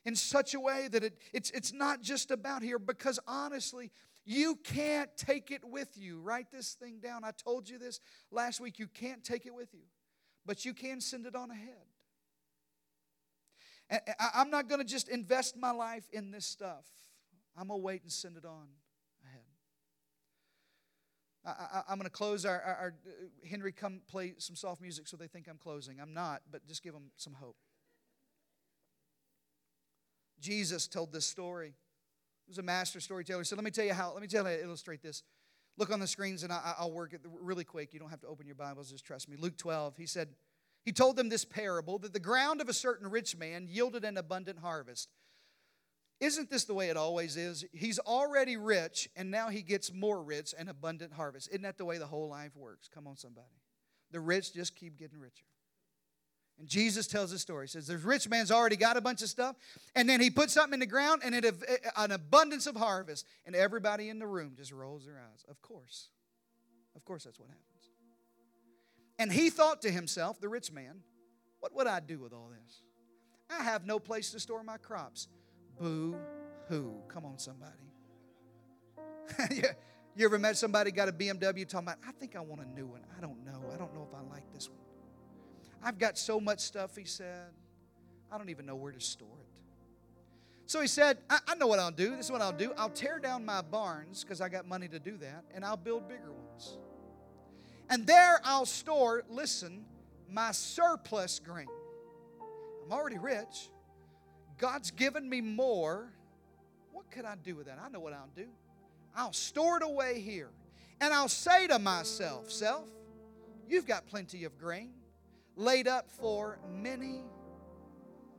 [0.04, 3.90] in such a way that it, it's, it's not just about here because honestly,
[4.24, 6.20] you can't take it with you.
[6.20, 7.22] Write this thing down.
[7.22, 8.78] I told you this last week.
[8.78, 9.84] You can't take it with you,
[10.46, 11.84] but you can send it on ahead.
[14.34, 16.86] I'm not going to just invest my life in this stuff.
[17.56, 18.68] I'm going to wait and send it on.
[21.46, 25.06] I, am going to close our, our, our, uh, Henry, come play some soft music
[25.06, 26.00] so they think I'm closing.
[26.00, 27.56] I'm not, but just give them some hope.
[30.40, 31.74] Jesus told this story.
[32.46, 33.44] He was a master storyteller.
[33.44, 35.22] So let me tell you how, let me tell you how to illustrate this.
[35.76, 37.92] Look on the screens and I, will work it really quick.
[37.92, 39.36] You don't have to open your Bibles, just trust me.
[39.38, 40.28] Luke 12, he said,
[40.84, 44.16] he told them this parable that the ground of a certain rich man yielded an
[44.16, 45.08] abundant harvest.
[46.20, 47.64] Isn't this the way it always is?
[47.72, 51.48] He's already rich, and now he gets more rich and abundant harvest.
[51.48, 52.88] Isn't that the way the whole life works?
[52.92, 53.46] Come on, somebody.
[54.12, 55.44] The rich just keep getting richer.
[56.58, 57.66] And Jesus tells a story.
[57.66, 59.56] He says, The rich man's already got a bunch of stuff,
[59.96, 61.44] and then he puts something in the ground, and it,
[61.96, 63.26] an abundance of harvest.
[63.44, 65.44] And everybody in the room just rolls their eyes.
[65.48, 66.10] Of course.
[66.94, 67.64] Of course, that's what happens.
[69.18, 71.00] And he thought to himself, the rich man,
[71.58, 72.82] What would I do with all this?
[73.50, 75.28] I have no place to store my crops.
[75.78, 76.16] Boo
[76.68, 76.94] hoo.
[77.08, 77.72] Come on, somebody.
[80.16, 82.86] you ever met somebody got a BMW talking about, I think I want a new
[82.86, 83.00] one.
[83.16, 83.62] I don't know.
[83.72, 84.78] I don't know if I like this one.
[85.82, 87.50] I've got so much stuff, he said.
[88.32, 89.46] I don't even know where to store it.
[90.66, 92.16] So he said, I, I know what I'll do.
[92.16, 92.72] This is what I'll do.
[92.78, 96.08] I'll tear down my barns because I got money to do that, and I'll build
[96.08, 96.78] bigger ones.
[97.90, 99.84] And there I'll store, listen,
[100.30, 101.68] my surplus grain.
[102.84, 103.68] I'm already rich.
[104.58, 106.12] God's given me more.
[106.92, 107.78] What could I do with that?
[107.84, 108.46] I know what I'll do.
[109.16, 110.50] I'll store it away here.
[111.00, 112.88] And I'll say to myself, Self,
[113.68, 114.92] you've got plenty of grain
[115.56, 117.22] laid up for many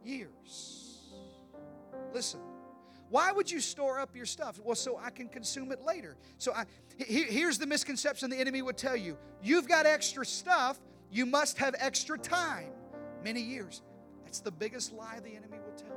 [0.03, 1.01] years.
[2.13, 2.39] Listen,
[3.09, 4.59] why would you store up your stuff?
[4.63, 6.17] Well, so I can consume it later.
[6.37, 6.65] So I,
[6.97, 10.79] here's the misconception the enemy would tell you you've got extra stuff,
[11.11, 12.71] you must have extra time.
[13.23, 13.81] Many years.
[14.23, 15.94] That's the biggest lie the enemy will tell.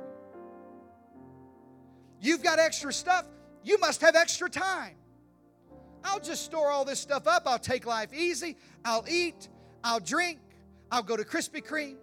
[2.21, 3.25] You've got extra stuff,
[3.63, 4.95] you must have extra time.
[6.03, 7.43] I'll just store all this stuff up.
[7.45, 8.57] I'll take life easy.
[8.85, 9.49] I'll eat.
[9.83, 10.39] I'll drink.
[10.91, 11.97] I'll go to Krispy Kreme.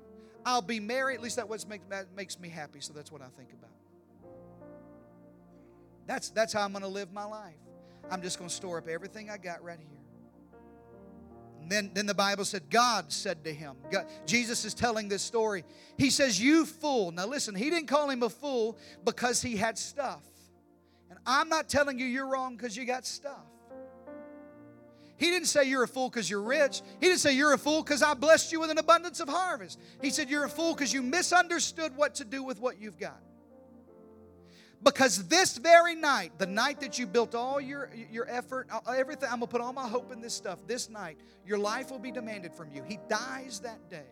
[0.45, 1.15] I'll be merry.
[1.15, 1.49] At least that
[2.15, 2.81] makes me happy.
[2.81, 3.71] So that's what I think about.
[6.07, 7.57] That's, that's how I'm going to live my life.
[8.11, 9.96] I'm just going to store up everything I got right here.
[11.69, 15.65] Then, then the Bible said, God said to him, God, Jesus is telling this story.
[15.99, 17.11] He says, You fool.
[17.11, 20.23] Now listen, he didn't call him a fool because he had stuff.
[21.11, 23.45] And I'm not telling you you're wrong because you got stuff.
[25.19, 26.83] He didn't say you're a fool because you're rich.
[27.01, 29.81] He didn't say you're a fool because I blessed you with an abundance of harvest.
[30.03, 33.21] He said you're a fool because you misunderstood what to do with what you've got.
[34.83, 39.41] Because this very night, the night that you built all your, your effort, everything, I'm
[39.41, 40.59] going to put all my hope in this stuff.
[40.67, 42.83] This night, your life will be demanded from you.
[42.87, 44.07] He dies that day.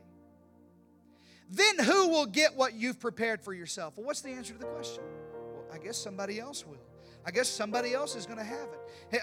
[1.51, 3.97] Then who will get what you've prepared for yourself?
[3.97, 5.05] Well, what's the answer to the question?
[5.53, 6.79] Well, I guess somebody else will.
[7.27, 8.69] I guess somebody else is going to have
[9.13, 9.23] it.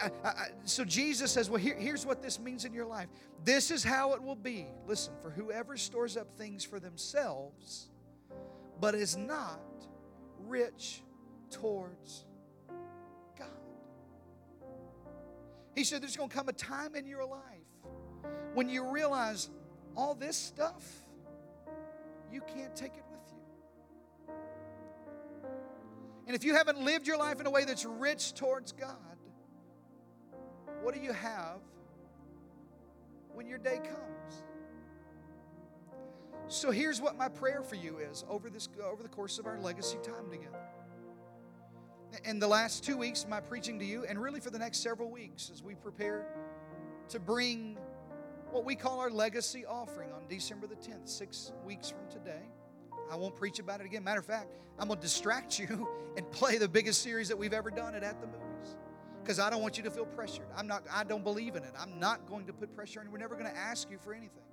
[0.63, 3.07] So Jesus says, Well, here, here's what this means in your life.
[3.43, 4.67] This is how it will be.
[4.87, 7.89] Listen, for whoever stores up things for themselves,
[8.79, 9.59] but is not
[10.47, 11.03] rich
[11.51, 12.25] towards
[13.37, 13.47] God.
[15.75, 17.61] He said, There's going to come a time in your life
[18.53, 19.49] when you realize
[19.95, 20.83] all this stuff,
[22.31, 24.33] you can't take it with you.
[26.27, 28.97] And if you haven't lived your life in a way that's rich towards God,
[30.81, 31.59] what do you have
[33.33, 34.43] when your day comes?
[36.47, 39.57] So here's what my prayer for you is over this over the course of our
[39.59, 40.57] legacy time together.
[42.25, 45.09] In the last two weeks, my preaching to you, and really for the next several
[45.09, 46.25] weeks, as we prepare
[47.09, 47.77] to bring
[48.51, 52.43] what we call our legacy offering on December the 10th, six weeks from today.
[53.09, 54.03] I won't preach about it again.
[54.03, 57.53] Matter of fact, I'm going to distract you and play the biggest series that we've
[57.53, 58.75] ever done at At the Movies
[59.21, 60.47] because I don't want you to feel pressured.
[60.55, 61.73] I'm not, I don't believe in it.
[61.79, 63.11] I'm not going to put pressure on you.
[63.11, 64.43] We're never going to ask you for anything.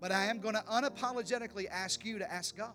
[0.00, 2.72] But I am going to unapologetically ask you to ask God,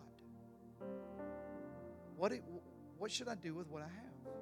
[2.17, 2.43] what, it,
[3.05, 4.33] what should I do with what I have?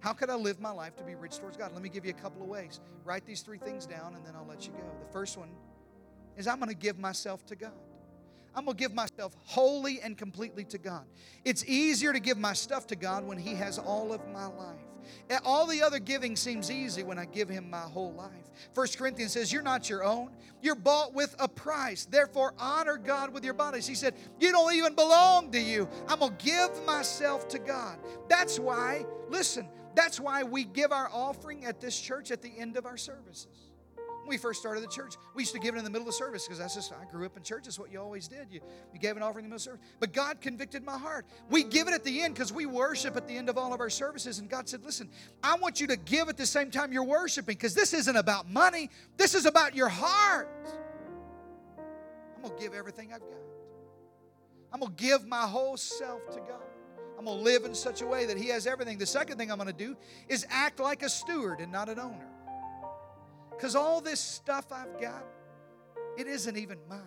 [0.00, 1.72] How could I live my life to be rich towards God?
[1.72, 2.80] Let me give you a couple of ways.
[3.02, 4.82] Write these three things down and then I'll let you go.
[5.06, 5.48] The first one
[6.36, 7.72] is I'm going to give myself to God.
[8.54, 11.06] I'm going to give myself wholly and completely to God.
[11.42, 14.89] It's easier to give my stuff to God when He has all of my life.
[15.44, 18.50] All the other giving seems easy when I give Him my whole life.
[18.74, 20.30] First Corinthians says, You're not your own.
[20.62, 22.04] You're bought with a price.
[22.04, 23.86] Therefore, honor God with your bodies.
[23.86, 25.88] He said, You don't even belong to you.
[26.08, 27.98] I'm going to give myself to God.
[28.28, 32.76] That's why, listen, that's why we give our offering at this church at the end
[32.76, 33.69] of our services
[34.30, 36.44] we first started the church, we used to give it in the middle of service
[36.46, 37.64] because that's just, I grew up in church.
[37.64, 38.46] That's what you always did.
[38.50, 38.60] You,
[38.94, 39.80] you gave an offering in the middle of service.
[39.98, 41.26] But God convicted my heart.
[41.50, 43.80] We give it at the end because we worship at the end of all of
[43.80, 44.38] our services.
[44.38, 45.10] And God said, listen,
[45.42, 48.48] I want you to give at the same time you're worshiping because this isn't about
[48.48, 48.88] money.
[49.16, 50.48] This is about your heart.
[52.36, 53.28] I'm going to give everything I've got.
[54.72, 56.62] I'm going to give my whole self to God.
[57.18, 58.96] I'm going to live in such a way that He has everything.
[58.96, 59.94] The second thing I'm going to do
[60.28, 62.28] is act like a steward and not an owner.
[63.60, 65.22] Because all this stuff I've got,
[66.16, 67.02] it isn't even mine.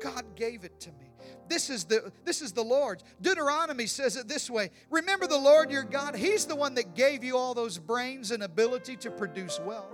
[0.00, 1.12] God gave it to me.
[1.48, 3.04] This is the this is the Lord's.
[3.20, 4.70] Deuteronomy says it this way.
[4.88, 6.16] Remember the Lord your God.
[6.16, 9.92] He's the one that gave you all those brains and ability to produce wealth.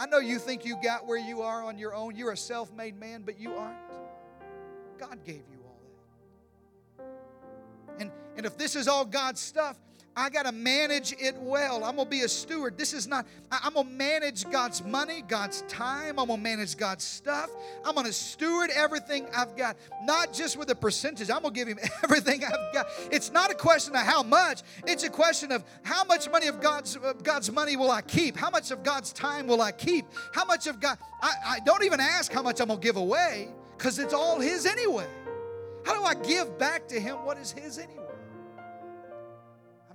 [0.00, 2.16] I know you think you got where you are on your own.
[2.16, 3.78] You're a self-made man, but you aren't.
[4.98, 5.78] God gave you all
[6.98, 8.00] that.
[8.00, 9.78] And, and if this is all God's stuff,
[10.20, 11.82] I got to manage it well.
[11.82, 12.76] I'm going to be a steward.
[12.76, 16.18] This is not, I'm going to manage God's money, God's time.
[16.18, 17.48] I'm going to manage God's stuff.
[17.86, 21.30] I'm going to steward everything I've got, not just with a percentage.
[21.30, 22.88] I'm going to give Him everything I've got.
[23.10, 26.60] It's not a question of how much, it's a question of how much money of
[26.60, 28.36] God's, God's money will I keep?
[28.36, 30.04] How much of God's time will I keep?
[30.34, 32.98] How much of God, I, I don't even ask how much I'm going to give
[32.98, 33.48] away
[33.78, 35.08] because it's all His anyway.
[35.86, 38.00] How do I give back to Him what is His anyway?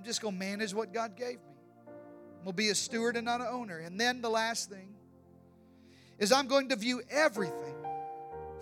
[0.06, 1.56] Just going to manage what God gave me.
[1.88, 3.80] I'm going to be a steward and not an owner.
[3.80, 4.93] And then the last thing
[6.20, 7.76] is I'm going to view everything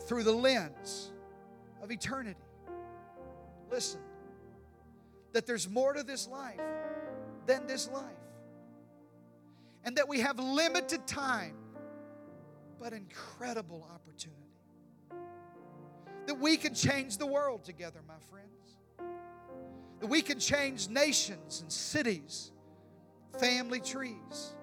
[0.07, 1.11] through the lens
[1.81, 2.39] of eternity.
[3.69, 3.99] Listen,
[5.33, 6.61] that there's more to this life
[7.45, 8.05] than this life.
[9.83, 11.55] And that we have limited time,
[12.79, 14.39] but incredible opportunity.
[16.27, 18.62] That we can change the world together, my friends.
[20.03, 22.51] That we can change nations and cities,
[23.39, 24.53] family trees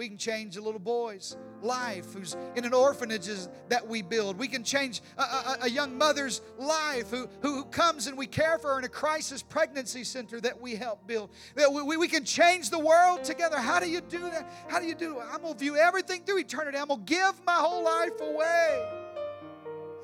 [0.00, 3.28] we can change a little boy's life who's in an orphanage
[3.68, 4.38] that we build.
[4.38, 8.58] We can change a, a, a young mother's life who, who comes and we care
[8.58, 11.28] for her in a crisis pregnancy center that we help build.
[11.54, 13.58] We, we, we can change the world together.
[13.58, 14.50] How do you do that?
[14.68, 15.26] How do you do it?
[15.30, 16.78] I'm going to view everything through eternity.
[16.78, 18.88] I'm going to give my whole life away.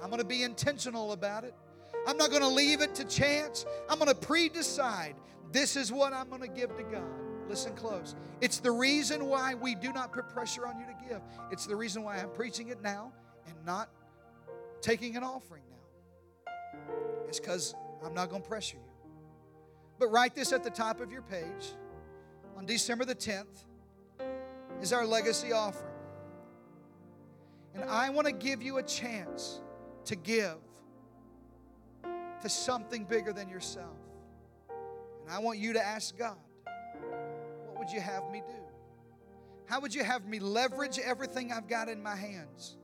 [0.03, 1.55] I'm going to be intentional about it.
[2.07, 3.67] I'm not going to leave it to chance.
[3.89, 5.17] I'm going to pre decide
[5.53, 7.03] this is what I'm going to give to God.
[7.49, 8.15] Listen close.
[8.41, 11.21] It's the reason why we do not put pressure on you to give.
[11.51, 13.13] It's the reason why I'm preaching it now
[13.47, 13.89] and not
[14.81, 16.53] taking an offering now.
[17.29, 19.11] It's because I'm not going to pressure you.
[19.99, 21.75] But write this at the top of your page.
[22.57, 23.65] On December the 10th
[24.81, 25.93] is our legacy offering.
[27.75, 29.61] And I want to give you a chance
[30.07, 30.57] to give
[32.47, 33.97] to something bigger than yourself.
[35.25, 36.37] And I want you to ask God
[37.65, 38.55] what would you have me do?
[39.67, 42.77] How would you have me leverage everything I've got in my hands?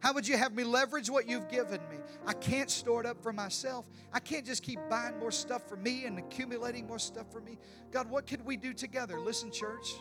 [0.00, 1.98] How would you have me leverage what you've given me?
[2.26, 3.84] I can't store it up for myself.
[4.12, 7.58] I can't just keep buying more stuff for me and accumulating more stuff for me.
[7.92, 9.20] God, what could we do together?
[9.20, 9.94] Listen, church,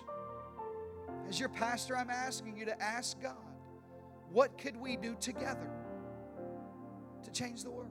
[1.27, 3.35] as your pastor, I'm asking you to ask God,
[4.31, 5.69] what could we do together
[7.23, 7.90] to change the world?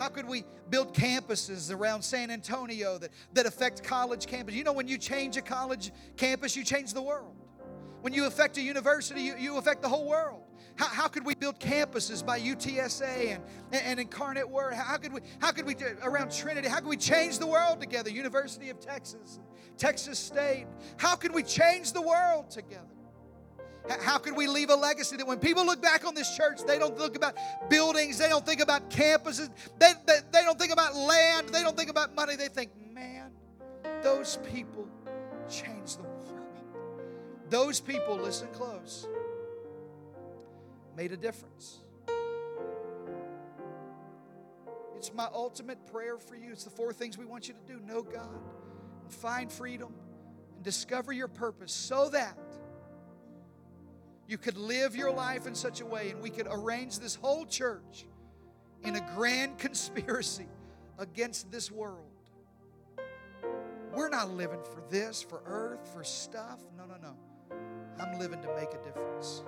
[0.00, 4.54] How could we build campuses around San Antonio that, that affect college campus?
[4.54, 7.36] You know, when you change a college campus, you change the world.
[8.00, 10.40] When you affect a university, you, you affect the whole world.
[10.76, 14.72] How, how could we build campuses by UTSA and, and Incarnate Word?
[14.72, 18.08] How could we, how could we, around Trinity, how could we change the world together?
[18.08, 19.38] University of Texas,
[19.76, 20.64] Texas State.
[20.96, 22.86] How could we change the world together?
[24.02, 26.78] How can we leave a legacy that when people look back on this church, they
[26.78, 27.36] don't look about
[27.68, 31.76] buildings, they don't think about campuses, they, they, they don't think about land, they don't
[31.76, 32.36] think about money.
[32.36, 33.32] They think, man,
[34.02, 34.86] those people
[35.48, 36.20] changed the world.
[37.48, 39.08] Those people, listen close,
[40.96, 41.78] made a difference.
[44.96, 46.52] It's my ultimate prayer for you.
[46.52, 48.28] It's the four things we want you to do know God,
[49.08, 49.94] find freedom,
[50.54, 52.36] and discover your purpose so that
[54.30, 57.44] you could live your life in such a way, and we could arrange this whole
[57.44, 58.06] church
[58.84, 60.46] in a grand conspiracy
[60.98, 62.06] against this world.
[63.92, 66.60] We're not living for this, for earth, for stuff.
[66.78, 67.16] No, no, no.
[67.98, 69.42] I'm living to make a difference.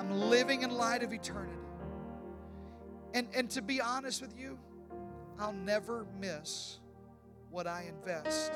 [0.00, 1.52] I'm living in light of eternity.
[3.14, 4.58] And, and to be honest with you,
[5.38, 6.80] I'll never miss
[7.50, 8.52] what I invest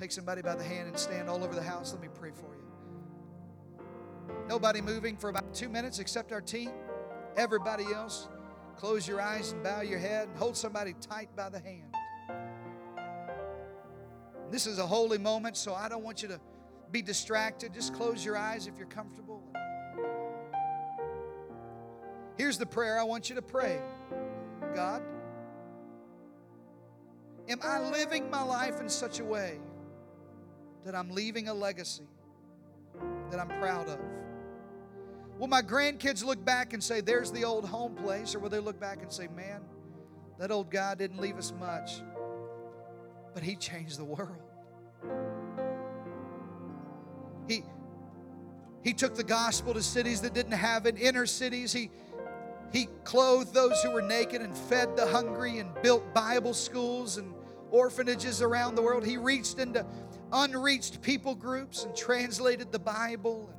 [0.00, 1.92] Take somebody by the hand and stand all over the house.
[1.92, 3.84] Let me pray for you.
[4.48, 6.70] Nobody moving for about two minutes except our team.
[7.36, 8.26] Everybody else,
[8.78, 11.94] close your eyes and bow your head and hold somebody tight by the hand.
[14.50, 16.40] This is a holy moment, so I don't want you to
[16.90, 17.74] be distracted.
[17.74, 19.42] Just close your eyes if you're comfortable.
[22.38, 23.82] Here's the prayer I want you to pray
[24.74, 25.02] God,
[27.50, 29.58] am I living my life in such a way
[30.84, 32.08] that I'm leaving a legacy
[33.30, 33.98] that I'm proud of?
[35.38, 38.34] Will my grandkids look back and say, There's the old home place?
[38.34, 39.62] Or will they look back and say, Man,
[40.38, 42.02] that old guy didn't leave us much,
[43.32, 44.42] but he changed the world?
[47.48, 47.64] He,
[48.82, 51.72] he took the gospel to cities that didn't have it, inner cities.
[51.72, 51.90] He,
[52.72, 57.34] he clothed those who were naked and fed the hungry and built Bible schools and
[57.70, 59.04] orphanages around the world.
[59.04, 59.84] He reached into
[60.32, 63.50] unreached people groups and translated the Bible.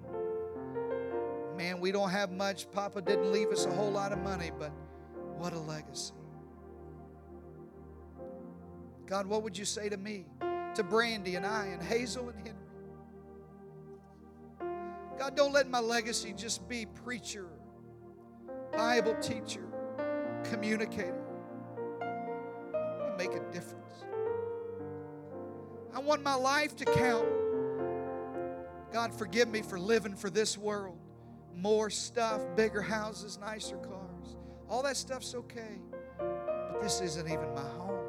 [1.57, 2.72] Man, we don't have much.
[2.72, 4.72] Papa didn't leave us a whole lot of money, but
[5.38, 6.13] what a legacy.
[9.05, 10.26] God, what would you say to me,
[10.76, 12.55] to Brandy and I, and Hazel and Henry?
[15.19, 17.47] God, don't let my legacy just be preacher,
[18.72, 19.67] Bible teacher,
[20.45, 21.22] communicator.
[23.17, 23.90] Make a difference.
[25.93, 27.27] I want my life to count.
[28.93, 30.97] God, forgive me for living for this world,
[31.55, 34.35] more stuff, bigger houses, nicer cars.
[34.69, 35.79] All that stuff's okay.
[36.17, 37.99] But this isn't even my home.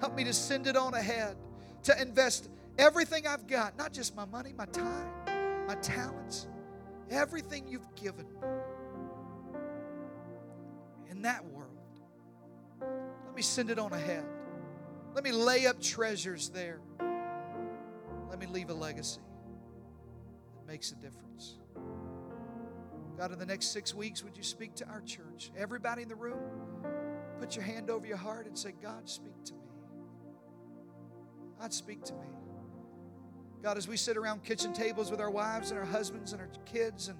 [0.00, 1.36] Help me to send it on ahead,
[1.84, 2.48] to invest
[2.78, 5.08] everything I've got, not just my money, my time,
[5.66, 6.46] my talents,
[7.10, 8.48] everything you've given me
[11.10, 11.66] in that world.
[12.80, 14.24] Let me send it on ahead.
[15.14, 16.80] Let me lay up treasures there.
[18.28, 19.20] Let me leave a legacy
[20.54, 21.58] that makes a difference.
[23.18, 25.50] God, in the next six weeks, would you speak to our church?
[25.56, 26.38] Everybody in the room,
[27.38, 29.60] put your hand over your heart and say, God, speak to me.
[31.60, 32.28] God, speak to me.
[33.62, 36.48] God, as we sit around kitchen tables with our wives and our husbands and our
[36.64, 37.18] kids, and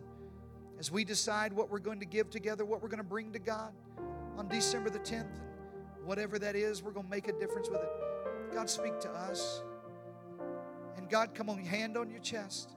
[0.78, 3.38] as we decide what we're going to give together, what we're going to bring to
[3.38, 3.72] God
[4.38, 5.49] on December the 10th, and
[6.10, 7.88] whatever that is, we're going to make a difference with it.
[8.52, 9.62] God, speak to us.
[10.96, 12.74] And God, come on, hand on your chest.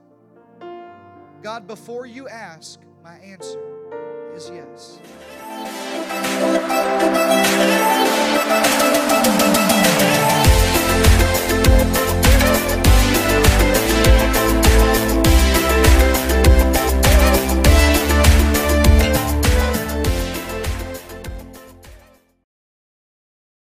[1.42, 3.58] God, before you ask, my answer
[4.36, 5.00] is yes.